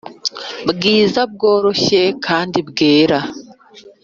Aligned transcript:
bwiza 0.69 1.21
bworoshye 1.33 2.01
kandi 2.25 2.59
bwera 2.69 3.19